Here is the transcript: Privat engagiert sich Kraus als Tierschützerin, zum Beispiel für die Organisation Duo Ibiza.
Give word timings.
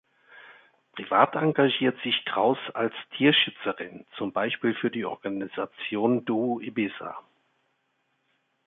Privat 0.93 1.35
engagiert 1.35 1.95
sich 2.01 2.25
Kraus 2.25 2.57
als 2.73 2.95
Tierschützerin, 3.15 4.07
zum 4.17 4.33
Beispiel 4.33 4.73
für 4.73 4.89
die 4.89 5.05
Organisation 5.05 6.25
Duo 6.25 6.59
Ibiza. 6.59 7.17